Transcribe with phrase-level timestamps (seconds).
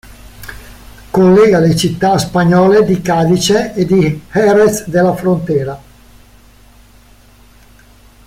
[1.11, 5.81] Collega le città spagnole di Cadice e Jerez de la Frontera.